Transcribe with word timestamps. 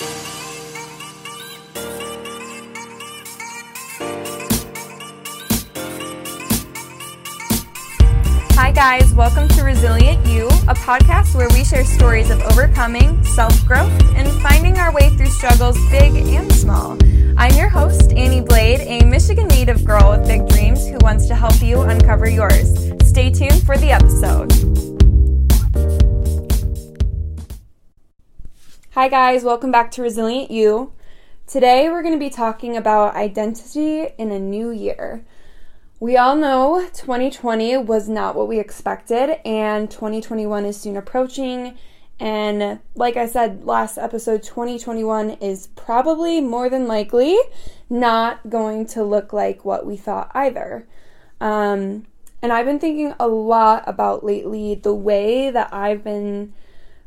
Hi, 0.00 0.06
guys. 8.72 9.12
Welcome 9.12 9.48
to 9.48 9.62
Resilient 9.62 10.26
You, 10.26 10.46
a 10.46 10.74
podcast 10.74 11.34
where 11.34 11.50
we 11.50 11.64
share 11.64 11.84
stories 11.84 12.30
of 12.30 12.40
overcoming, 12.40 13.22
self 13.24 13.52
growth, 13.66 13.92
and 14.14 14.26
finding 14.40 14.78
our 14.78 14.90
way 14.90 15.10
through 15.16 15.26
struggles 15.26 15.76
big 15.90 16.16
and 16.16 16.50
small. 16.50 16.96
I'm 17.36 17.54
your 17.54 17.68
host, 17.68 18.12
Annie 18.12 18.40
Blade, 18.40 18.80
a 18.80 19.04
Michigan 19.04 19.48
native 19.48 19.84
girl 19.84 20.12
with 20.12 20.26
big 20.26 20.48
dreams 20.48 20.88
who 20.88 20.96
wants 21.02 21.26
to 21.26 21.34
help 21.34 21.60
you 21.60 21.82
uncover 21.82 22.26
yours. 22.26 22.90
Stay 23.04 23.30
tuned 23.30 23.62
for 23.66 23.76
the 23.76 23.90
episode. 23.90 24.99
Hi, 29.00 29.08
guys. 29.08 29.44
Welcome 29.44 29.72
back 29.72 29.90
to 29.92 30.02
Resilient 30.02 30.50
You. 30.50 30.92
Today, 31.46 31.88
we're 31.88 32.02
going 32.02 32.12
to 32.12 32.20
be 32.20 32.28
talking 32.28 32.76
about 32.76 33.14
identity 33.16 34.08
in 34.18 34.30
a 34.30 34.38
new 34.38 34.68
year. 34.68 35.24
We 35.98 36.18
all 36.18 36.36
know 36.36 36.86
2020 36.92 37.78
was 37.78 38.10
not 38.10 38.36
what 38.36 38.46
we 38.46 38.58
expected, 38.58 39.38
and 39.42 39.90
2021 39.90 40.66
is 40.66 40.78
soon 40.78 40.98
approaching. 40.98 41.78
And 42.18 42.78
like 42.94 43.16
I 43.16 43.26
said 43.26 43.64
last 43.64 43.96
episode, 43.96 44.42
2021 44.42 45.30
is 45.30 45.68
probably 45.68 46.42
more 46.42 46.68
than 46.68 46.86
likely 46.86 47.38
not 47.88 48.50
going 48.50 48.84
to 48.88 49.02
look 49.02 49.32
like 49.32 49.64
what 49.64 49.86
we 49.86 49.96
thought 49.96 50.30
either. 50.34 50.86
Um, 51.40 52.06
and 52.42 52.52
I've 52.52 52.66
been 52.66 52.78
thinking 52.78 53.14
a 53.18 53.28
lot 53.28 53.82
about 53.86 54.24
lately 54.24 54.74
the 54.74 54.94
way 54.94 55.50
that 55.50 55.72
I've 55.72 56.04
been 56.04 56.52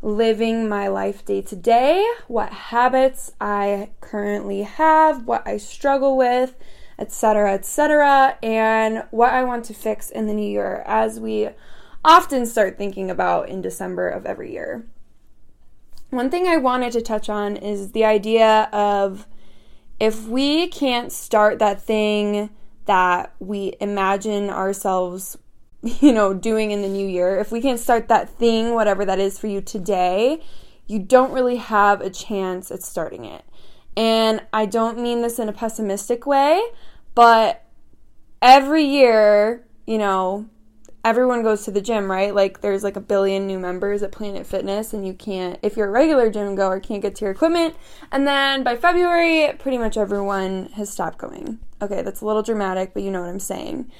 living 0.03 0.69
my 0.69 0.87
life 0.87 1.25
day 1.25 1.41
to 1.41 1.55
day, 1.55 2.05
what 2.27 2.51
habits 2.51 3.31
I 3.41 3.89
currently 4.01 4.61
have, 4.61 5.25
what 5.25 5.47
I 5.47 5.57
struggle 5.57 6.15
with 6.15 6.55
etc., 6.99 7.53
etc., 7.53 8.37
and 8.41 9.03
what 9.11 9.33
I 9.33 9.43
want 9.43 9.65
to 9.65 9.73
fix 9.73 10.09
in 10.09 10.27
the 10.27 10.33
new 10.33 10.49
year 10.49 10.83
as 10.85 11.19
we 11.19 11.49
often 12.05 12.45
start 12.45 12.77
thinking 12.77 13.09
about 13.09 13.49
in 13.49 13.61
December 13.61 14.09
of 14.09 14.25
every 14.25 14.51
year. 14.51 14.85
One 16.09 16.29
thing 16.29 16.47
I 16.47 16.57
wanted 16.57 16.93
to 16.93 17.01
touch 17.01 17.29
on 17.29 17.57
is 17.57 17.91
the 17.91 18.05
idea 18.05 18.69
of 18.71 19.27
if 19.99 20.27
we 20.27 20.67
can't 20.67 21.11
start 21.11 21.59
that 21.59 21.81
thing 21.81 22.49
that 22.85 23.33
we 23.39 23.73
imagine 23.79 24.49
ourselves, 24.49 25.37
you 26.01 26.13
know, 26.13 26.33
doing 26.33 26.71
in 26.71 26.81
the 26.81 26.87
new 26.87 27.05
year, 27.05 27.37
if 27.39 27.51
we 27.51 27.61
can't 27.61 27.79
start 27.79 28.07
that 28.07 28.29
thing, 28.29 28.73
whatever 28.73 29.03
that 29.03 29.19
is 29.19 29.37
for 29.37 29.47
you 29.47 29.59
today, 29.59 30.41
you 30.87 30.97
don't 30.99 31.33
really 31.33 31.57
have 31.57 31.99
a 31.99 32.09
chance 32.09 32.71
at 32.71 32.81
starting 32.81 33.25
it. 33.25 33.43
And 33.97 34.41
I 34.53 34.65
don't 34.65 34.97
mean 34.97 35.21
this 35.21 35.39
in 35.39 35.49
a 35.49 35.53
pessimistic 35.53 36.25
way, 36.25 36.63
but 37.15 37.65
every 38.41 38.85
year, 38.85 39.65
you 39.85 39.97
know, 39.97 40.47
everyone 41.03 41.43
goes 41.43 41.65
to 41.65 41.71
the 41.71 41.81
gym, 41.81 42.09
right? 42.09 42.33
Like 42.33 42.61
there's 42.61 42.83
like 42.83 42.95
a 42.95 43.01
billion 43.01 43.45
new 43.45 43.59
members 43.59 44.01
at 44.03 44.13
Planet 44.13 44.47
Fitness 44.47 44.93
and 44.93 45.05
you 45.05 45.13
can't 45.13 45.59
if 45.61 45.75
you're 45.75 45.89
a 45.89 45.91
regular 45.91 46.31
gym 46.31 46.55
goer 46.55 46.79
can't 46.79 47.01
get 47.01 47.15
to 47.15 47.25
your 47.25 47.31
equipment. 47.31 47.75
And 48.09 48.25
then 48.25 48.63
by 48.63 48.77
February, 48.77 49.53
pretty 49.59 49.77
much 49.77 49.97
everyone 49.97 50.69
has 50.75 50.89
stopped 50.89 51.17
going. 51.17 51.59
Okay, 51.81 52.01
that's 52.01 52.21
a 52.21 52.25
little 52.25 52.41
dramatic, 52.41 52.93
but 52.93 53.03
you 53.03 53.11
know 53.11 53.19
what 53.19 53.29
I'm 53.29 53.39
saying. 53.39 53.91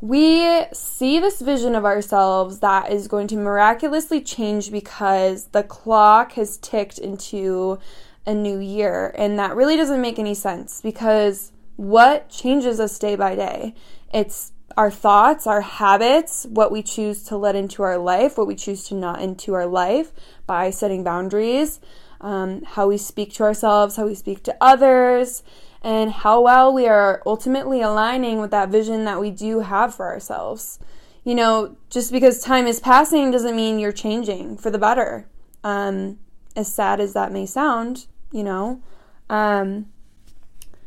We 0.00 0.64
see 0.72 1.18
this 1.18 1.40
vision 1.40 1.74
of 1.74 1.84
ourselves 1.84 2.58
that 2.60 2.92
is 2.92 3.08
going 3.08 3.28
to 3.28 3.36
miraculously 3.36 4.20
change 4.20 4.70
because 4.70 5.46
the 5.46 5.62
clock 5.62 6.32
has 6.32 6.58
ticked 6.58 6.98
into 6.98 7.78
a 8.26 8.34
new 8.34 8.58
year. 8.58 9.14
And 9.16 9.38
that 9.38 9.56
really 9.56 9.76
doesn't 9.76 10.00
make 10.00 10.18
any 10.18 10.34
sense 10.34 10.82
because 10.82 11.52
what 11.76 12.28
changes 12.28 12.78
us 12.78 12.98
day 12.98 13.16
by 13.16 13.34
day? 13.34 13.74
It's 14.12 14.52
our 14.76 14.90
thoughts, 14.90 15.46
our 15.46 15.62
habits, 15.62 16.46
what 16.50 16.70
we 16.70 16.82
choose 16.82 17.22
to 17.24 17.36
let 17.36 17.56
into 17.56 17.82
our 17.82 17.96
life, 17.96 18.36
what 18.36 18.46
we 18.46 18.54
choose 18.54 18.84
to 18.88 18.94
not 18.94 19.22
into 19.22 19.54
our 19.54 19.66
life 19.66 20.12
by 20.46 20.68
setting 20.68 21.02
boundaries, 21.02 21.80
um, 22.20 22.62
how 22.62 22.88
we 22.88 22.98
speak 22.98 23.32
to 23.34 23.42
ourselves, 23.44 23.96
how 23.96 24.06
we 24.06 24.14
speak 24.14 24.42
to 24.42 24.56
others, 24.60 25.42
and 25.86 26.10
how 26.10 26.40
well 26.40 26.74
we 26.74 26.88
are 26.88 27.22
ultimately 27.24 27.80
aligning 27.80 28.40
with 28.40 28.50
that 28.50 28.70
vision 28.70 29.04
that 29.04 29.20
we 29.20 29.30
do 29.30 29.60
have 29.60 29.94
for 29.94 30.06
ourselves. 30.06 30.80
You 31.22 31.36
know, 31.36 31.76
just 31.90 32.10
because 32.10 32.40
time 32.40 32.66
is 32.66 32.80
passing 32.80 33.30
doesn't 33.30 33.54
mean 33.54 33.78
you're 33.78 33.92
changing 33.92 34.56
for 34.56 34.68
the 34.68 34.80
better. 34.80 35.28
Um, 35.62 36.18
as 36.56 36.74
sad 36.74 36.98
as 36.98 37.12
that 37.12 37.30
may 37.30 37.46
sound, 37.46 38.06
you 38.32 38.42
know. 38.42 38.82
Um, 39.30 39.86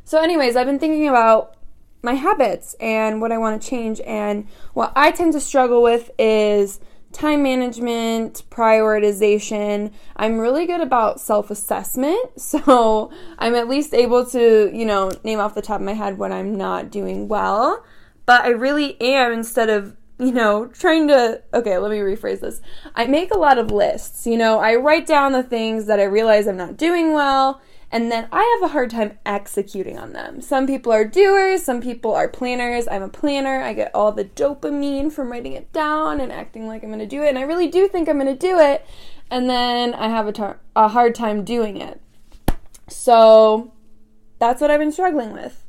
so, 0.03 0.19
anyways, 0.19 0.57
I've 0.57 0.67
been 0.67 0.79
thinking 0.79 1.07
about 1.07 1.55
my 2.03 2.15
habits 2.15 2.73
and 2.81 3.21
what 3.21 3.31
I 3.31 3.38
want 3.38 3.61
to 3.61 3.69
change. 3.69 4.01
And 4.05 4.49
what 4.73 4.91
I 4.97 5.11
tend 5.11 5.31
to 5.31 5.39
struggle 5.39 5.81
with 5.81 6.11
is 6.19 6.81
time 7.11 7.43
management, 7.43 8.43
prioritization. 8.49 9.91
I'm 10.15 10.37
really 10.39 10.65
good 10.65 10.81
about 10.81 11.19
self 11.19 11.51
assessment. 11.51 12.19
So, 12.39 13.11
I'm 13.37 13.53
at 13.55 13.69
least 13.69 13.93
able 13.93 14.25
to, 14.27 14.71
you 14.73 14.85
know, 14.85 15.11
name 15.23 15.39
off 15.39 15.55
the 15.55 15.61
top 15.61 15.81
of 15.81 15.85
my 15.85 15.93
head 15.93 16.17
what 16.17 16.31
I'm 16.31 16.55
not 16.55 16.89
doing 16.89 17.27
well. 17.27 17.83
But 18.25 18.43
I 18.43 18.49
really 18.49 18.99
am, 19.01 19.31
instead 19.31 19.69
of 19.69 19.95
you 20.19 20.33
know, 20.33 20.67
trying 20.67 21.07
to, 21.07 21.41
okay, 21.53 21.77
let 21.77 21.91
me 21.91 21.97
rephrase 21.97 22.41
this. 22.41 22.61
I 22.93 23.05
make 23.05 23.31
a 23.31 23.37
lot 23.37 23.57
of 23.57 23.71
lists. 23.71 24.27
You 24.27 24.37
know, 24.37 24.59
I 24.59 24.75
write 24.75 25.07
down 25.07 25.31
the 25.31 25.43
things 25.43 25.85
that 25.85 25.99
I 25.99 26.03
realize 26.03 26.45
I'm 26.45 26.57
not 26.57 26.75
doing 26.75 27.13
well, 27.13 27.61
and 27.91 28.11
then 28.11 28.27
I 28.31 28.57
have 28.59 28.69
a 28.69 28.73
hard 28.73 28.91
time 28.91 29.17
executing 29.25 29.97
on 29.97 30.13
them. 30.13 30.41
Some 30.41 30.67
people 30.67 30.91
are 30.91 31.05
doers, 31.05 31.63
some 31.63 31.81
people 31.81 32.13
are 32.13 32.27
planners. 32.27 32.88
I'm 32.88 33.01
a 33.01 33.09
planner. 33.09 33.61
I 33.61 33.73
get 33.73 33.91
all 33.95 34.11
the 34.11 34.25
dopamine 34.25 35.11
from 35.11 35.31
writing 35.31 35.53
it 35.53 35.73
down 35.73 36.19
and 36.19 36.31
acting 36.31 36.67
like 36.67 36.83
I'm 36.83 36.89
going 36.89 37.00
to 37.00 37.07
do 37.07 37.23
it, 37.23 37.29
and 37.29 37.39
I 37.39 37.44
really 37.44 37.67
do 37.67 37.88
think 37.88 38.07
I'm 38.07 38.19
going 38.19 38.27
to 38.27 38.35
do 38.35 38.59
it, 38.59 38.85
and 39.31 39.50
then 39.50 39.94
I 39.95 40.07
have 40.09 40.27
a, 40.27 40.31
tar- 40.31 40.59
a 40.75 40.88
hard 40.89 41.16
time 41.16 41.44
doing 41.44 41.77
it. 41.77 42.00
So 42.88 43.73
that's 44.39 44.61
what 44.61 44.71
I've 44.71 44.79
been 44.79 44.91
struggling 44.91 45.33
with. 45.33 45.66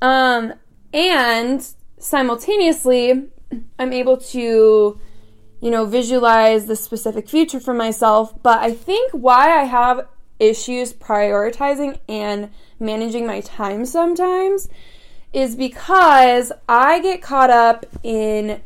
Um, 0.00 0.54
and 0.92 1.66
simultaneously, 1.98 3.28
I'm 3.78 3.92
able 3.92 4.16
to, 4.16 5.00
you 5.60 5.70
know, 5.70 5.86
visualize 5.86 6.66
the 6.66 6.76
specific 6.76 7.28
future 7.28 7.60
for 7.60 7.74
myself. 7.74 8.40
But 8.42 8.58
I 8.58 8.72
think 8.72 9.12
why 9.12 9.58
I 9.60 9.64
have 9.64 10.06
issues 10.38 10.92
prioritizing 10.92 11.98
and 12.08 12.50
managing 12.78 13.26
my 13.26 13.40
time 13.40 13.84
sometimes 13.84 14.68
is 15.32 15.56
because 15.56 16.52
I 16.68 17.00
get 17.00 17.22
caught 17.22 17.50
up 17.50 17.84
in 18.02 18.62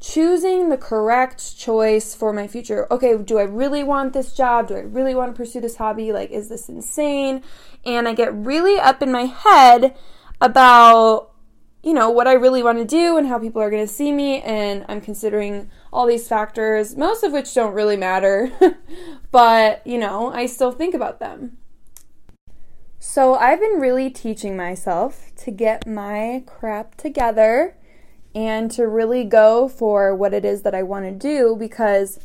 choosing 0.00 0.68
the 0.68 0.76
correct 0.76 1.56
choice 1.56 2.14
for 2.14 2.32
my 2.32 2.46
future. 2.46 2.92
Okay, 2.92 3.16
do 3.18 3.38
I 3.38 3.44
really 3.44 3.84
want 3.84 4.12
this 4.12 4.32
job? 4.32 4.68
Do 4.68 4.76
I 4.76 4.80
really 4.80 5.14
want 5.14 5.32
to 5.32 5.36
pursue 5.36 5.60
this 5.60 5.76
hobby? 5.76 6.12
Like, 6.12 6.30
is 6.30 6.48
this 6.48 6.68
insane? 6.68 7.42
And 7.84 8.08
I 8.08 8.14
get 8.14 8.34
really 8.34 8.80
up 8.80 9.02
in 9.02 9.12
my 9.12 9.24
head 9.24 9.96
about 10.40 11.32
you 11.82 11.92
know, 11.92 12.10
what 12.10 12.28
I 12.28 12.34
really 12.34 12.62
want 12.62 12.78
to 12.78 12.84
do 12.84 13.16
and 13.16 13.26
how 13.26 13.38
people 13.38 13.60
are 13.60 13.70
going 13.70 13.86
to 13.86 13.92
see 13.92 14.12
me. 14.12 14.40
And 14.42 14.84
I'm 14.88 15.00
considering 15.00 15.70
all 15.92 16.06
these 16.06 16.26
factors, 16.26 16.96
most 16.96 17.22
of 17.22 17.32
which 17.32 17.52
don't 17.54 17.74
really 17.74 17.96
matter, 17.96 18.50
but, 19.30 19.86
you 19.86 19.98
know, 19.98 20.32
I 20.32 20.46
still 20.46 20.72
think 20.72 20.94
about 20.94 21.20
them. 21.20 21.58
So 22.98 23.34
I've 23.34 23.60
been 23.60 23.80
really 23.80 24.10
teaching 24.10 24.56
myself 24.56 25.32
to 25.38 25.50
get 25.50 25.86
my 25.86 26.44
crap 26.46 26.94
together 26.96 27.76
and 28.34 28.70
to 28.70 28.86
really 28.86 29.24
go 29.24 29.68
for 29.68 30.14
what 30.14 30.32
it 30.32 30.44
is 30.44 30.62
that 30.62 30.74
I 30.74 30.82
want 30.82 31.04
to 31.04 31.10
do 31.10 31.56
because 31.58 32.20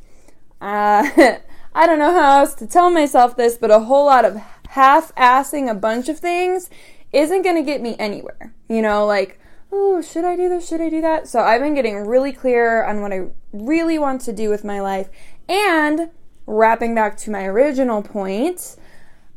uh, 0.61 1.09
I 1.75 1.85
don't 1.88 1.99
know 1.99 2.13
how 2.13 2.39
else 2.39 2.53
to 2.55 2.67
tell 2.67 2.89
myself 2.89 3.35
this, 3.35 3.57
but 3.57 3.72
a 3.72 3.79
whole 3.79 4.05
lot 4.05 4.23
of 4.23 4.38
half 4.70 5.13
assing 5.16 5.70
a 5.70 5.73
bunch 5.73 6.09
of 6.09 6.20
things 6.20 6.70
isn't 7.11 7.41
going 7.41 7.55
to 7.55 7.63
get 7.63 7.81
me 7.81 7.96
anywhere. 7.99 8.53
You 8.70 8.81
know, 8.81 9.05
like 9.05 9.40
oh, 9.72 10.02
should 10.02 10.25
I 10.25 10.35
do 10.35 10.49
this? 10.49 10.67
Should 10.67 10.81
I 10.81 10.90
do 10.90 11.02
that? 11.02 11.28
So 11.28 11.40
I've 11.40 11.61
been 11.61 11.75
getting 11.75 12.08
really 12.08 12.31
clear 12.31 12.84
on 12.84 13.02
what 13.02 13.11
I 13.11 13.28
really 13.52 13.99
want 13.99 14.22
to 14.22 14.34
do 14.34 14.49
with 14.49 14.64
my 14.64 14.79
life. 14.79 15.09
And 15.49 16.09
wrapping 16.46 16.96
back 16.96 17.17
to 17.17 17.31
my 17.31 17.46
original 17.46 18.02
point, 18.02 18.78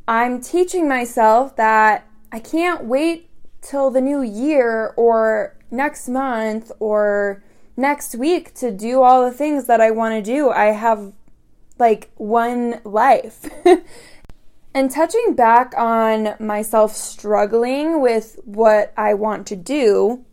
I'm 0.06 0.40
teaching 0.40 0.88
myself 0.88 1.56
that 1.56 2.06
I 2.32 2.38
can't 2.38 2.84
wait 2.84 3.28
till 3.60 3.90
the 3.90 4.00
new 4.00 4.22
year 4.22 4.94
or 4.96 5.56
next 5.70 6.08
month 6.08 6.72
or 6.80 7.42
next 7.76 8.14
week 8.14 8.54
to 8.54 8.70
do 8.70 9.02
all 9.02 9.24
the 9.24 9.36
things 9.36 9.66
that 9.66 9.80
I 9.80 9.90
want 9.90 10.14
to 10.14 10.22
do. 10.22 10.50
I 10.50 10.66
have 10.66 11.12
like 11.78 12.10
one 12.16 12.80
life. 12.84 13.48
And 14.72 14.90
touching 14.90 15.34
back 15.34 15.74
on 15.76 16.36
myself 16.38 16.94
struggling 16.94 18.00
with 18.00 18.38
what 18.44 18.92
I 18.96 19.14
want 19.14 19.46
to 19.48 19.56
do, 19.56 20.24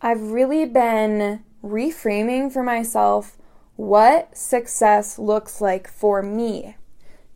I've 0.00 0.30
really 0.32 0.64
been 0.64 1.44
reframing 1.62 2.50
for 2.52 2.62
myself 2.62 3.36
what 3.76 4.36
success 4.36 5.18
looks 5.18 5.60
like 5.60 5.88
for 5.88 6.22
me. 6.22 6.76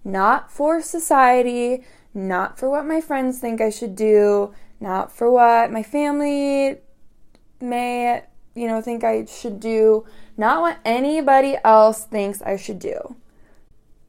not 0.05 0.51
for 0.51 0.81
society, 0.81 1.85
not 2.15 2.59
for 2.59 2.69
what 2.71 2.87
my 2.87 3.01
friends 3.01 3.39
think 3.39 3.61
I 3.61 3.71
should 3.71 3.95
do, 3.95 4.53
not 4.81 5.13
for 5.13 5.31
what 5.31 5.71
my 5.71 5.83
family 5.83 6.79
may, 7.61 8.23
you 8.55 8.67
know, 8.67 8.81
think 8.81 9.05
I 9.05 9.27
should 9.27 9.61
do, 9.61 10.07
not 10.37 10.63
what 10.63 10.79
anybody 10.85 11.57
else 11.65 12.05
thinks 12.05 12.41
I 12.43 12.57
should 12.57 12.79
do. 12.79 13.17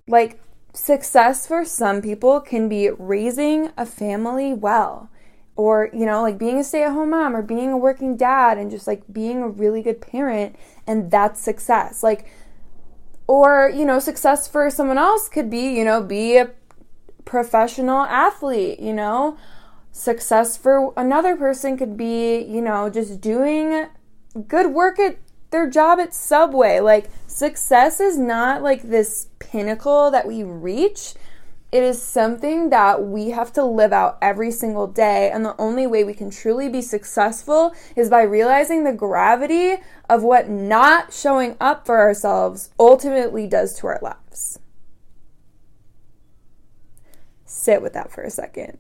Like, 0.08 0.42
success 0.74 1.48
for 1.48 1.66
some 1.66 2.02
people 2.02 2.40
can 2.40 2.70
be 2.70 2.90
raising 2.90 3.72
a 3.78 3.86
family 3.86 4.54
well 4.54 5.10
or 5.56 5.90
you 5.94 6.06
know 6.06 6.22
like 6.22 6.38
being 6.38 6.58
a 6.60 6.64
stay-at-home 6.64 7.10
mom 7.10 7.36
or 7.36 7.42
being 7.42 7.72
a 7.72 7.78
working 7.78 8.16
dad 8.16 8.58
and 8.58 8.72
just 8.72 8.88
like 8.88 9.04
being 9.12 9.42
a 9.42 9.50
really 9.50 9.82
good 9.82 10.02
parent 10.02 10.56
and 10.88 11.12
that's 11.12 11.42
success. 11.42 12.04
Like 12.04 12.26
or 13.28 13.72
you 13.74 13.86
know 13.86 14.00
success 14.00 14.48
for 14.48 14.70
someone 14.70 14.98
else 14.98 15.28
could 15.28 15.50
be 15.50 15.74
you 15.74 15.84
know 15.84 16.02
be 16.02 16.38
a 16.38 16.52
professional 17.26 18.02
athlete 18.04 18.80
you 18.80 18.94
know? 18.94 19.38
Success 19.94 20.56
for 20.56 20.94
another 20.96 21.36
person 21.36 21.78
could 21.78 21.98
be 21.98 22.40
you 22.40 22.62
know 22.62 22.90
just 22.90 23.20
doing 23.20 23.88
good 24.48 24.68
work 24.68 24.98
at 25.00 25.18
their 25.52 25.70
job 25.70 26.00
at 26.00 26.14
Subway. 26.14 26.80
Like, 26.80 27.10
success 27.28 28.00
is 28.00 28.18
not 28.18 28.64
like 28.64 28.82
this 28.82 29.28
pinnacle 29.40 30.10
that 30.12 30.28
we 30.28 30.44
reach. 30.44 31.14
It 31.72 31.84
is 31.84 32.02
something 32.02 32.70
that 32.70 33.04
we 33.04 33.30
have 33.30 33.54
to 33.54 33.64
live 33.64 33.94
out 33.94 34.18
every 34.22 34.52
single 34.52 34.88
day. 34.88 35.30
And 35.32 35.46
the 35.46 35.56
only 35.58 35.88
way 35.88 36.04
we 36.04 36.14
can 36.14 36.30
truly 36.30 36.68
be 36.68 36.82
successful 36.82 37.74
is 37.96 38.10
by 38.10 38.24
realizing 38.24 38.84
the 38.84 38.92
gravity 38.92 39.78
of 40.10 40.24
what 40.24 40.50
not 40.50 41.14
showing 41.14 41.56
up 41.62 41.86
for 41.86 42.00
ourselves 42.00 42.72
ultimately 42.78 43.48
does 43.48 43.74
to 43.80 43.88
our 43.88 44.00
lives. 44.02 44.60
Sit 47.46 47.82
with 47.82 47.94
that 47.94 48.12
for 48.12 48.24
a 48.24 48.30
second. 48.30 48.78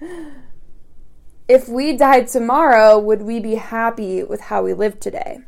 if 1.48 1.68
we 1.68 1.96
died 1.96 2.28
tomorrow, 2.28 2.98
would 2.98 3.22
we 3.22 3.40
be 3.40 3.56
happy 3.56 4.22
with 4.22 4.42
how 4.42 4.62
we 4.62 4.72
live 4.72 5.00
today? 5.00 5.40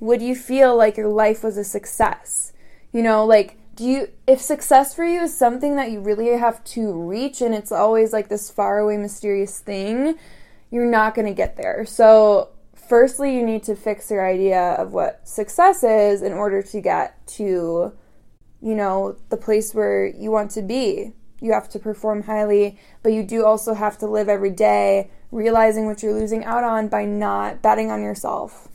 Would 0.00 0.22
you 0.22 0.34
feel 0.34 0.76
like 0.76 0.96
your 0.96 1.08
life 1.08 1.42
was 1.42 1.56
a 1.56 1.64
success? 1.64 2.52
You 2.92 3.02
know, 3.02 3.24
like, 3.24 3.56
do 3.74 3.84
you, 3.84 4.08
if 4.26 4.40
success 4.40 4.94
for 4.94 5.04
you 5.04 5.22
is 5.22 5.36
something 5.36 5.76
that 5.76 5.90
you 5.90 6.00
really 6.00 6.28
have 6.36 6.64
to 6.64 6.92
reach 6.92 7.40
and 7.40 7.54
it's 7.54 7.70
always 7.70 8.12
like 8.12 8.28
this 8.28 8.50
faraway, 8.50 8.96
mysterious 8.96 9.60
thing, 9.60 10.18
you're 10.70 10.90
not 10.90 11.14
going 11.14 11.26
to 11.26 11.34
get 11.34 11.56
there. 11.56 11.84
So, 11.86 12.50
firstly, 12.74 13.34
you 13.36 13.44
need 13.44 13.62
to 13.64 13.76
fix 13.76 14.10
your 14.10 14.26
idea 14.26 14.72
of 14.72 14.92
what 14.92 15.26
success 15.26 15.82
is 15.82 16.22
in 16.22 16.32
order 16.32 16.62
to 16.62 16.80
get 16.80 17.26
to, 17.28 17.92
you 18.60 18.74
know, 18.74 19.16
the 19.28 19.36
place 19.36 19.74
where 19.74 20.06
you 20.06 20.30
want 20.30 20.50
to 20.52 20.62
be. 20.62 21.12
You 21.40 21.52
have 21.52 21.68
to 21.70 21.78
perform 21.78 22.24
highly, 22.24 22.80
but 23.02 23.12
you 23.12 23.22
do 23.22 23.44
also 23.44 23.74
have 23.74 23.96
to 23.98 24.06
live 24.06 24.28
every 24.28 24.50
day 24.50 25.10
realizing 25.30 25.86
what 25.86 26.02
you're 26.02 26.14
losing 26.14 26.44
out 26.44 26.64
on 26.64 26.88
by 26.88 27.04
not 27.04 27.62
betting 27.62 27.90
on 27.90 28.02
yourself. 28.02 28.67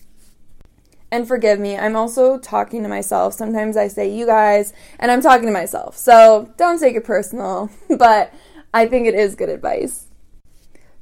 And 1.14 1.28
forgive 1.28 1.60
me, 1.60 1.78
I'm 1.78 1.96
also 1.96 2.40
talking 2.40 2.82
to 2.82 2.90
myself. 2.90 3.36
Sometimes 3.36 3.78
I 3.78 3.88
say 3.88 4.12
you 4.12 4.26
guys, 4.26 4.74
and 4.98 5.12
I'm 5.12 5.22
talking 5.22 5.46
to 5.46 5.52
myself. 5.52 5.96
So 5.96 6.52
don't 6.58 6.80
take 6.80 6.96
it 6.96 7.04
personal, 7.04 7.70
but 8.00 8.34
I 8.74 8.88
think 8.88 9.06
it 9.06 9.14
is 9.14 9.36
good 9.36 9.50
advice. 9.50 10.08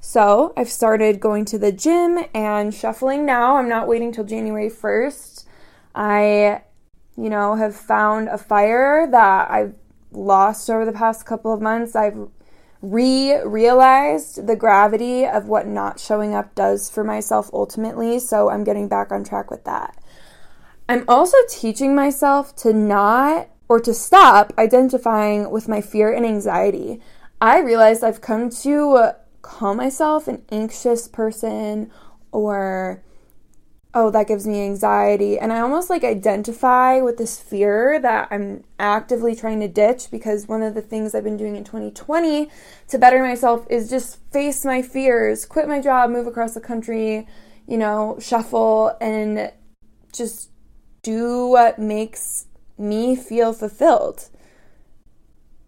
So 0.01 0.51
I've 0.57 0.67
started 0.67 1.21
going 1.21 1.45
to 1.45 1.57
the 1.57 1.71
gym 1.71 2.25
and 2.33 2.73
shuffling 2.73 3.25
now. 3.25 3.55
I'm 3.55 3.69
not 3.69 3.87
waiting 3.87 4.11
till 4.11 4.25
January 4.25 4.69
1st. 4.69 5.45
I, 5.95 6.63
you 7.15 7.29
know, 7.29 7.55
have 7.55 7.73
found 7.73 8.27
a 8.27 8.37
fire 8.37 9.07
that 9.09 9.49
I've 9.49 9.75
lost 10.11 10.69
over 10.69 10.83
the 10.83 10.91
past 10.91 11.25
couple 11.25 11.53
of 11.53 11.61
months. 11.61 11.95
I've 11.95 12.17
re 12.81 13.39
realized 13.45 14.45
the 14.45 14.57
gravity 14.57 15.25
of 15.25 15.47
what 15.47 15.67
not 15.67 16.01
showing 16.01 16.33
up 16.33 16.53
does 16.53 16.89
for 16.89 17.05
myself 17.05 17.49
ultimately. 17.53 18.19
So 18.19 18.49
I'm 18.49 18.65
getting 18.65 18.89
back 18.89 19.13
on 19.13 19.23
track 19.23 19.49
with 19.49 19.63
that. 19.63 19.95
I'm 20.91 21.05
also 21.07 21.37
teaching 21.47 21.95
myself 21.95 22.53
to 22.57 22.73
not 22.73 23.47
or 23.69 23.79
to 23.79 23.93
stop 23.93 24.51
identifying 24.57 25.49
with 25.49 25.69
my 25.69 25.79
fear 25.79 26.11
and 26.11 26.25
anxiety. 26.25 26.99
I 27.39 27.59
realized 27.59 28.03
I've 28.03 28.19
come 28.19 28.49
to 28.49 29.13
call 29.41 29.73
myself 29.73 30.27
an 30.27 30.43
anxious 30.51 31.07
person 31.07 31.89
or 32.33 33.01
oh 33.93 34.11
that 34.11 34.27
gives 34.27 34.45
me 34.45 34.63
anxiety 34.63 35.37
and 35.37 35.51
i 35.51 35.59
almost 35.59 35.89
like 35.89 36.03
identify 36.03 37.01
with 37.01 37.17
this 37.17 37.41
fear 37.41 37.99
that 37.99 38.27
i'm 38.31 38.63
actively 38.79 39.35
trying 39.35 39.59
to 39.59 39.67
ditch 39.67 40.09
because 40.11 40.47
one 40.47 40.61
of 40.61 40.75
the 40.75 40.81
things 40.81 41.13
i've 41.13 41.25
been 41.25 41.35
doing 41.35 41.57
in 41.57 41.63
2020 41.63 42.49
to 42.87 42.97
better 42.97 43.21
myself 43.21 43.65
is 43.69 43.89
just 43.89 44.19
face 44.31 44.63
my 44.63 44.81
fears 44.81 45.45
quit 45.45 45.67
my 45.67 45.81
job 45.81 46.09
move 46.09 46.27
across 46.27 46.53
the 46.53 46.61
country 46.61 47.27
you 47.67 47.77
know 47.77 48.15
shuffle 48.21 48.95
and 49.01 49.51
just 50.13 50.50
do 51.01 51.47
what 51.47 51.79
makes 51.79 52.45
me 52.77 53.15
feel 53.15 53.53
fulfilled. 53.53 54.29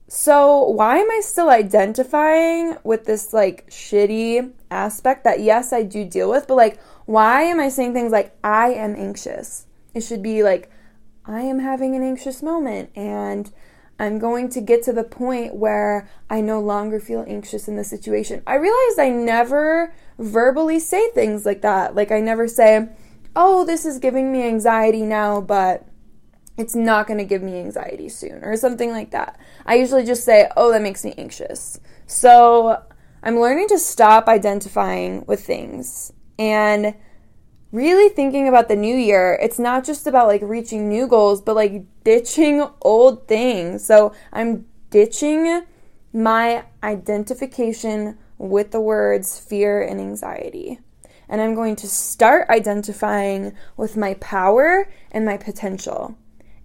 So, 0.08 0.64
why 0.64 0.98
am 0.98 1.10
I 1.10 1.22
still 1.24 1.50
identifying 1.50 2.78
with 2.84 3.06
this 3.06 3.34
like 3.34 3.68
shitty 3.70 4.52
aspect 4.70 5.24
that 5.24 5.40
yes, 5.40 5.74
I 5.74 5.84
do 5.84 6.06
deal 6.06 6.30
with, 6.30 6.48
but 6.48 6.56
like, 6.56 6.80
why 7.06 7.44
am 7.44 7.60
I 7.60 7.70
saying 7.70 7.94
things 7.94 8.12
like, 8.12 8.36
I 8.44 8.74
am 8.74 8.96
anxious? 8.96 9.66
It 9.94 10.02
should 10.02 10.22
be 10.22 10.44
like, 10.44 10.70
I 11.26 11.42
am 11.42 11.60
having 11.60 11.96
an 11.96 12.04
anxious 12.04 12.44
moment 12.44 12.92
and 12.96 13.52
I'm 14.00 14.20
going 14.20 14.50
to 14.50 14.62
get 14.62 14.84
to 14.84 14.94
the 14.94 15.04
point 15.04 15.56
where 15.56 16.10
I 16.30 16.42
no 16.42 16.60
longer 16.60 17.00
feel 17.00 17.26
anxious 17.28 17.68
in 17.68 17.76
the 17.76 17.84
situation. 17.84 18.44
I 18.46 18.56
realized 18.56 19.00
I 19.00 19.10
never 19.10 19.94
verbally 20.20 20.80
say 20.80 21.10
things 21.12 21.46
like 21.46 21.62
that. 21.62 21.96
Like, 21.96 22.12
I 22.12 22.20
never 22.20 22.48
say, 22.48 22.90
oh, 23.36 23.66
this 23.66 23.86
is 23.86 24.00
giving 24.00 24.32
me 24.32 24.48
anxiety 24.48 25.04
now, 25.04 25.42
but 25.42 25.88
it's 26.58 26.76
not 26.76 27.08
going 27.08 27.18
to 27.18 27.26
give 27.26 27.42
me 27.42 27.60
anxiety 27.60 28.10
soon, 28.10 28.44
or 28.44 28.56
something 28.56 28.92
like 28.92 29.12
that. 29.12 29.40
I 29.66 29.76
usually 29.76 30.06
just 30.06 30.24
say, 30.24 30.50
oh, 30.56 30.72
that 30.72 30.82
makes 30.82 31.04
me 31.04 31.14
anxious. 31.18 31.80
So 32.06 32.84
I'm 33.24 33.40
learning 33.40 33.70
to 33.70 33.80
stop 33.80 34.28
identifying 34.28 35.26
with 35.26 35.46
things 35.46 36.14
and 36.38 36.94
really 37.72 38.10
thinking 38.10 38.48
about 38.48 38.68
the 38.68 38.76
new 38.76 38.96
year. 38.96 39.40
It's 39.42 39.58
not 39.58 39.84
just 39.84 40.06
about 40.06 40.28
like 40.28 40.42
reaching 40.44 40.88
new 40.88 41.08
goals, 41.08 41.42
but 41.42 41.56
like 41.56 41.84
ditching 42.04 42.68
old 42.82 43.28
things. 43.28 43.86
So 43.86 44.14
I'm 44.32 44.66
ditching 44.92 45.64
my 46.14 46.64
identification 46.84 48.20
with 48.38 48.72
the 48.72 48.82
words 48.82 49.40
fear 49.40 49.82
and 49.82 50.00
anxiety 50.00 50.80
and 51.34 51.42
I'm 51.42 51.56
going 51.56 51.76
to 51.78 51.88
start 51.88 52.48
identifying 52.52 53.56
with 53.76 53.98
my 53.98 54.14
power 54.14 54.88
and 55.12 55.26
my 55.26 55.36
potential. 55.36 56.16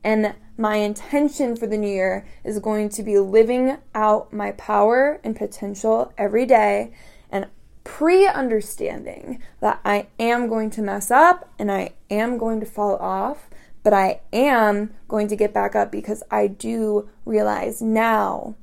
And 0.05 0.35
my 0.59 0.77
intention 0.77 1.57
for 1.57 1.67
the 1.67 1.79
new 1.79 1.89
year 1.89 2.27
is 2.45 2.59
going 2.59 2.91
to 2.91 3.03
be 3.03 3.19
living 3.19 3.79
out 3.95 4.31
my 4.31 4.53
power 4.53 5.21
and 5.25 5.35
potential 5.35 6.13
every 6.19 6.45
day 6.45 6.93
and 7.31 7.47
pre 7.83 8.27
understanding 8.27 9.43
that 9.63 9.81
I 9.87 10.09
am 10.21 10.49
going 10.49 10.69
to 10.73 10.83
mess 10.83 11.11
up 11.11 11.51
and 11.59 11.73
I 11.73 11.95
am 12.11 12.37
going 12.37 12.61
to 12.61 12.67
fall 12.67 12.97
off, 12.97 13.49
but 13.83 13.95
I 13.95 14.21
am 14.35 14.93
going 15.09 15.29
to 15.29 15.37
get 15.37 15.55
back 15.55 15.75
up 15.77 15.91
because 15.91 16.23
I 16.31 16.47
do 16.47 17.09
realize 17.25 17.81
now 17.81 18.55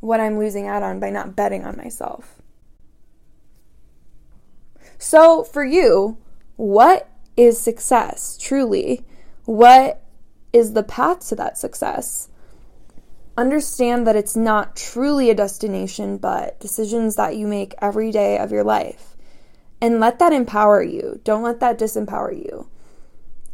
what 0.00 0.18
I'm 0.18 0.40
losing 0.40 0.66
out 0.66 0.82
on 0.82 0.98
by 0.98 1.10
not 1.10 1.36
betting 1.36 1.64
on 1.64 1.76
myself. 1.76 2.39
So, 5.02 5.44
for 5.44 5.64
you, 5.64 6.18
what 6.56 7.08
is 7.34 7.58
success 7.58 8.36
truly? 8.38 9.06
What 9.46 10.02
is 10.52 10.74
the 10.74 10.82
path 10.82 11.26
to 11.30 11.34
that 11.36 11.56
success? 11.56 12.28
Understand 13.34 14.06
that 14.06 14.14
it's 14.14 14.36
not 14.36 14.76
truly 14.76 15.30
a 15.30 15.34
destination, 15.34 16.18
but 16.18 16.60
decisions 16.60 17.16
that 17.16 17.38
you 17.38 17.46
make 17.46 17.74
every 17.80 18.12
day 18.12 18.36
of 18.36 18.52
your 18.52 18.62
life. 18.62 19.16
And 19.80 20.00
let 20.00 20.18
that 20.18 20.34
empower 20.34 20.82
you. 20.82 21.18
Don't 21.24 21.42
let 21.42 21.60
that 21.60 21.78
disempower 21.78 22.36
you. 22.36 22.68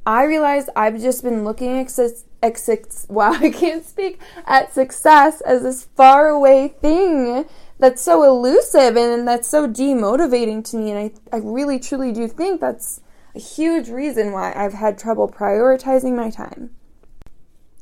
I 0.05 0.25
realize 0.25 0.69
I've 0.75 1.01
just 1.01 1.23
been 1.23 1.45
looking 1.45 1.79
at, 1.79 1.97
at, 2.43 3.07
wow, 3.09 3.35
I 3.35 3.51
can't 3.51 3.87
speak, 3.87 4.19
at 4.47 4.75
success 4.75 5.41
as 5.43 5.63
this 5.63 5.85
far 5.95 6.27
away 6.29 6.75
thing 6.81 7.47
that's 7.79 8.03
so 8.03 8.23
elusive 8.23 8.97
and 8.97 9.27
that's 9.27 9.49
so 9.49 9.69
demotivating 9.69 10.65
to 10.71 10.77
me. 10.77 10.91
And 10.91 10.99
I, 11.33 11.37
I 11.37 11.41
really 11.41 11.79
truly 11.79 12.13
do 12.13 12.27
think 12.29 12.61
that's 12.61 13.01
a 13.35 13.39
huge 13.39 13.89
reason 13.89 14.33
why 14.33 14.53
I've 14.57 14.73
had 14.73 14.99
trouble 14.99 15.29
prioritizing 15.29 16.17
my 16.17 16.31
time. 16.31 16.71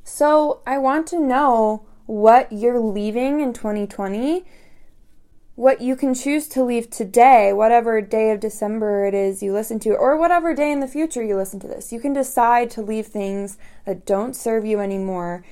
So 0.03 0.61
I 0.67 0.79
want 0.79 1.07
to 1.09 1.21
know 1.21 1.87
what 2.07 2.53
you're 2.53 2.81
leaving 2.81 3.41
in 3.41 3.53
2020, 3.53 4.45
what 5.55 5.81
you 5.81 5.97
can 5.97 6.13
choose 6.13 6.49
to 6.49 6.65
leave 6.65 6.91
today, 6.91 7.53
whatever 7.53 8.01
day 8.01 8.31
of 8.31 8.41
December 8.41 9.07
it 9.07 9.15
is 9.15 9.43
you 9.43 9.53
listen 9.53 9.79
to, 9.81 9.95
or 9.95 10.19
whatever 10.19 10.55
day 10.55 10.71
in 10.73 10.81
the 10.81 10.89
future 10.89 11.23
you 11.23 11.37
listen 11.37 11.61
to 11.61 11.69
this. 11.69 11.93
You 11.93 12.01
can 12.01 12.13
decide 12.13 12.71
to 12.71 12.83
leave 12.83 13.07
things 13.07 13.57
that 13.87 14.05
don't 14.05 14.35
serve 14.35 14.67
you 14.67 14.81
anymore 14.81 15.45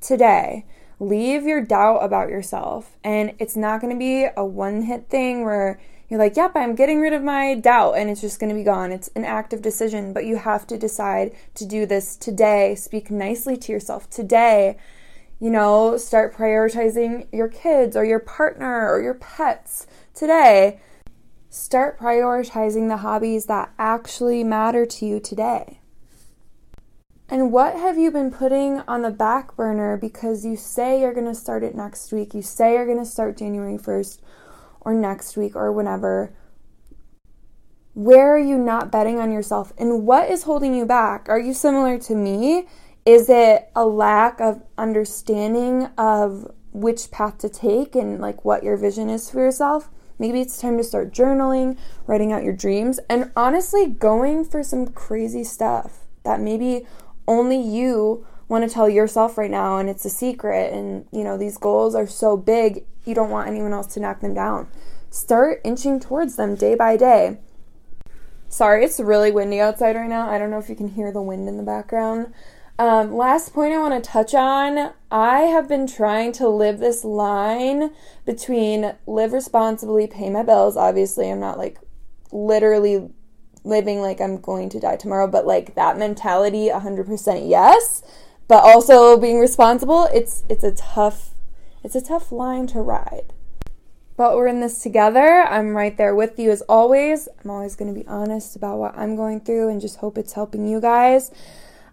today. 0.00 0.64
Leave 1.00 1.44
your 1.44 1.62
doubt 1.62 2.04
about 2.04 2.28
yourself. 2.28 2.98
And 3.02 3.32
it's 3.38 3.56
not 3.56 3.80
going 3.80 3.92
to 3.92 3.98
be 3.98 4.26
a 4.36 4.44
one 4.44 4.82
hit 4.82 5.08
thing 5.08 5.44
where 5.44 5.80
you're 6.10 6.18
like, 6.18 6.36
yep, 6.36 6.52
I'm 6.54 6.74
getting 6.74 7.00
rid 7.00 7.14
of 7.14 7.22
my 7.22 7.54
doubt 7.54 7.94
and 7.94 8.10
it's 8.10 8.20
just 8.20 8.38
going 8.38 8.50
to 8.50 8.54
be 8.54 8.64
gone. 8.64 8.92
It's 8.92 9.08
an 9.16 9.24
active 9.24 9.62
decision, 9.62 10.12
but 10.12 10.26
you 10.26 10.36
have 10.36 10.66
to 10.66 10.76
decide 10.76 11.34
to 11.54 11.64
do 11.64 11.86
this 11.86 12.16
today. 12.16 12.74
Speak 12.74 13.10
nicely 13.10 13.56
to 13.56 13.72
yourself 13.72 14.10
today. 14.10 14.76
You 15.38 15.50
know, 15.50 15.96
start 15.96 16.36
prioritizing 16.36 17.28
your 17.32 17.48
kids 17.48 17.96
or 17.96 18.04
your 18.04 18.18
partner 18.18 18.92
or 18.92 19.00
your 19.00 19.14
pets 19.14 19.86
today. 20.14 20.80
Start 21.48 21.98
prioritizing 21.98 22.88
the 22.88 22.98
hobbies 22.98 23.46
that 23.46 23.72
actually 23.78 24.44
matter 24.44 24.84
to 24.84 25.06
you 25.06 25.18
today. 25.18 25.79
And 27.32 27.52
what 27.52 27.76
have 27.76 27.96
you 27.96 28.10
been 28.10 28.32
putting 28.32 28.80
on 28.88 29.02
the 29.02 29.10
back 29.12 29.54
burner 29.54 29.96
because 29.96 30.44
you 30.44 30.56
say 30.56 31.00
you're 31.00 31.14
going 31.14 31.26
to 31.26 31.34
start 31.34 31.62
it 31.62 31.76
next 31.76 32.10
week? 32.10 32.34
You 32.34 32.42
say 32.42 32.74
you're 32.74 32.86
going 32.86 32.98
to 32.98 33.04
start 33.04 33.36
January 33.36 33.78
1st 33.78 34.18
or 34.80 34.94
next 34.94 35.36
week 35.36 35.54
or 35.54 35.70
whenever. 35.70 36.34
Where 37.94 38.34
are 38.34 38.38
you 38.38 38.58
not 38.58 38.90
betting 38.90 39.20
on 39.20 39.30
yourself? 39.30 39.72
And 39.78 40.04
what 40.04 40.28
is 40.28 40.42
holding 40.42 40.74
you 40.74 40.84
back? 40.84 41.28
Are 41.28 41.38
you 41.38 41.54
similar 41.54 41.98
to 41.98 42.16
me? 42.16 42.66
Is 43.06 43.30
it 43.30 43.70
a 43.76 43.86
lack 43.86 44.40
of 44.40 44.64
understanding 44.76 45.86
of 45.96 46.50
which 46.72 47.12
path 47.12 47.38
to 47.38 47.48
take 47.48 47.94
and 47.94 48.20
like 48.20 48.44
what 48.44 48.64
your 48.64 48.76
vision 48.76 49.08
is 49.08 49.30
for 49.30 49.38
yourself? 49.38 49.88
Maybe 50.18 50.40
it's 50.40 50.60
time 50.60 50.76
to 50.78 50.84
start 50.84 51.14
journaling, 51.14 51.78
writing 52.08 52.32
out 52.32 52.42
your 52.42 52.56
dreams, 52.56 52.98
and 53.08 53.30
honestly 53.36 53.86
going 53.86 54.44
for 54.44 54.64
some 54.64 54.88
crazy 54.88 55.44
stuff 55.44 56.06
that 56.24 56.40
maybe 56.40 56.86
only 57.30 57.56
you 57.56 58.26
want 58.48 58.68
to 58.68 58.74
tell 58.74 58.88
yourself 58.88 59.38
right 59.38 59.50
now 59.50 59.78
and 59.78 59.88
it's 59.88 60.04
a 60.04 60.10
secret 60.10 60.72
and 60.72 61.06
you 61.12 61.22
know 61.22 61.38
these 61.38 61.56
goals 61.56 61.94
are 61.94 62.06
so 62.06 62.36
big 62.36 62.84
you 63.04 63.14
don't 63.14 63.30
want 63.30 63.48
anyone 63.48 63.72
else 63.72 63.86
to 63.94 64.00
knock 64.00 64.20
them 64.20 64.34
down. 64.34 64.68
Start 65.08 65.60
inching 65.64 66.00
towards 66.00 66.36
them 66.36 66.56
day 66.56 66.74
by 66.74 66.96
day. 66.96 67.38
Sorry 68.48 68.84
it's 68.84 68.98
really 68.98 69.30
windy 69.30 69.60
outside 69.60 69.94
right 69.94 70.08
now. 70.08 70.28
I 70.28 70.38
don't 70.38 70.50
know 70.50 70.58
if 70.58 70.68
you 70.68 70.74
can 70.74 70.88
hear 70.88 71.12
the 71.12 71.22
wind 71.22 71.48
in 71.48 71.56
the 71.56 71.62
background. 71.62 72.34
Um, 72.80 73.14
last 73.14 73.52
point 73.52 73.74
i 73.74 73.78
want 73.78 74.02
to 74.02 74.10
touch 74.10 74.32
on 74.32 74.94
i 75.10 75.40
have 75.40 75.68
been 75.68 75.86
trying 75.86 76.32
to 76.32 76.48
live 76.48 76.78
this 76.78 77.04
line 77.04 77.90
between 78.24 78.94
live 79.06 79.34
responsibly 79.34 80.06
pay 80.06 80.30
my 80.30 80.42
bills 80.42 80.78
obviously 80.78 81.30
i'm 81.30 81.40
not 81.40 81.58
like 81.58 81.76
literally 82.32 83.10
living 83.64 84.00
like 84.00 84.20
I'm 84.20 84.40
going 84.40 84.68
to 84.70 84.80
die 84.80 84.96
tomorrow, 84.96 85.26
but 85.26 85.46
like 85.46 85.74
that 85.74 85.98
mentality 85.98 86.68
100% 86.68 87.48
yes, 87.48 88.02
but 88.48 88.64
also 88.64 89.18
being 89.18 89.38
responsible, 89.38 90.08
it's 90.12 90.42
it's 90.48 90.64
a 90.64 90.72
tough 90.72 91.30
it's 91.82 91.94
a 91.94 92.00
tough 92.02 92.30
line 92.30 92.66
to 92.68 92.80
ride. 92.80 93.32
But 94.16 94.36
we're 94.36 94.48
in 94.48 94.60
this 94.60 94.82
together. 94.82 95.46
I'm 95.48 95.74
right 95.74 95.96
there 95.96 96.14
with 96.14 96.38
you 96.38 96.50
as 96.50 96.60
always. 96.62 97.26
I'm 97.42 97.50
always 97.50 97.74
going 97.74 97.94
to 97.94 97.98
be 97.98 98.06
honest 98.06 98.54
about 98.54 98.78
what 98.78 98.96
I'm 98.96 99.16
going 99.16 99.40
through 99.40 99.70
and 99.70 99.80
just 99.80 99.96
hope 99.96 100.18
it's 100.18 100.34
helping 100.34 100.68
you 100.68 100.78
guys. 100.78 101.30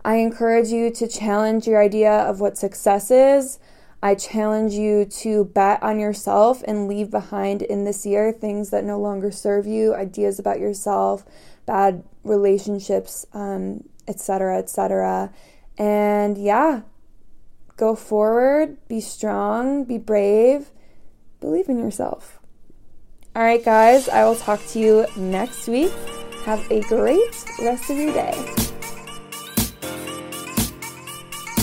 I 0.04 0.16
encourage 0.16 0.68
you 0.68 0.90
to 0.92 1.08
challenge 1.08 1.68
your 1.68 1.82
idea 1.82 2.12
of 2.12 2.42
what 2.42 2.58
success 2.58 3.12
is. 3.12 3.60
I 4.02 4.14
challenge 4.16 4.74
you 4.74 5.06
to 5.06 5.46
bet 5.46 5.82
on 5.82 6.00
yourself 6.00 6.64
and 6.68 6.88
leave 6.88 7.10
behind 7.10 7.62
in 7.62 7.86
this 7.86 8.06
year 8.06 8.32
things 8.32 8.70
that 8.70 8.84
no 8.84 9.00
longer 9.00 9.32
serve 9.32 9.66
you, 9.66 9.96
ideas 9.96 10.38
about 10.38 10.60
yourself, 10.60 11.26
bad 11.68 12.04
relationships, 12.24 13.28
um, 13.34 13.84
etc., 14.08 14.58
etc. 14.58 15.32
And 15.78 16.38
yeah, 16.40 16.82
go 17.76 17.96
forward, 17.96 18.78
be 18.88 19.00
strong, 19.00 19.84
be 19.84 20.00
brave, 20.00 20.72
believe 21.40 21.70
in 21.70 21.78
yourself. 21.78 22.40
All 23.36 23.44
right, 23.44 23.64
guys, 23.64 24.10
I 24.10 24.26
will 24.26 24.36
talk 24.36 24.66
to 24.70 24.80
you 24.80 25.06
next 25.16 25.68
week. 25.68 25.92
Have 26.46 26.66
a 26.72 26.82
great 26.82 27.46
rest 27.60 27.90
of 27.92 27.98
your 27.98 28.12
day. 28.12 28.34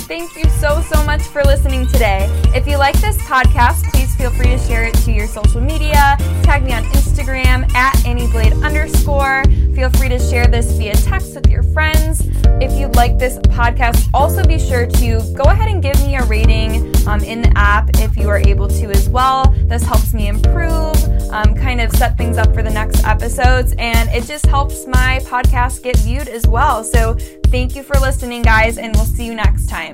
Thank 0.06 0.36
you 0.36 0.44
so, 0.60 0.82
so 0.82 1.02
much 1.04 1.22
for 1.22 1.42
listening 1.42 1.86
today. 1.88 2.28
If 2.54 2.68
you 2.68 2.76
like 2.76 2.94
this 3.00 3.16
podcast, 3.22 3.90
please 3.90 4.14
feel 4.14 4.30
free 4.30 4.48
to 4.48 4.58
share 4.58 4.84
it 4.84 4.94
to 4.96 5.12
your 5.12 5.26
social 5.26 5.60
media. 5.60 6.16
Tag 6.42 6.62
me 6.62 6.74
on 6.74 6.84
Instagram 7.14 7.72
at 7.74 7.94
AnnieBlade 7.98 8.64
underscore. 8.64 9.44
Feel 9.74 9.88
free 9.90 10.08
to 10.08 10.18
share 10.18 10.48
this 10.48 10.72
via 10.72 10.94
text 10.94 11.34
with 11.34 11.48
your 11.48 11.62
friends. 11.62 12.26
If 12.60 12.72
you 12.72 12.88
like 12.88 13.18
this 13.18 13.38
podcast, 13.38 14.08
also 14.12 14.44
be 14.44 14.58
sure 14.58 14.86
to 14.86 15.20
go 15.34 15.44
ahead 15.44 15.68
and 15.68 15.80
give 15.80 15.96
me 16.04 16.16
a 16.16 16.24
rating 16.24 16.92
um, 17.06 17.20
in 17.22 17.42
the 17.42 17.52
app 17.56 17.90
if 17.94 18.16
you 18.16 18.28
are 18.28 18.38
able 18.38 18.66
to 18.66 18.86
as 18.90 19.08
well. 19.08 19.46
This 19.66 19.84
helps 19.84 20.12
me 20.12 20.26
improve, 20.26 20.96
um, 21.30 21.54
kind 21.54 21.80
of 21.80 21.92
set 21.92 22.18
things 22.18 22.36
up 22.36 22.52
for 22.52 22.62
the 22.62 22.70
next 22.70 23.04
episodes, 23.04 23.74
and 23.78 24.08
it 24.10 24.24
just 24.24 24.46
helps 24.46 24.86
my 24.86 25.20
podcast 25.24 25.84
get 25.84 25.96
viewed 25.98 26.28
as 26.28 26.48
well. 26.48 26.82
So 26.82 27.14
thank 27.46 27.76
you 27.76 27.84
for 27.84 27.96
listening, 28.00 28.42
guys, 28.42 28.76
and 28.76 28.92
we'll 28.94 29.04
see 29.04 29.26
you 29.26 29.34
next 29.34 29.68
time. 29.68 29.92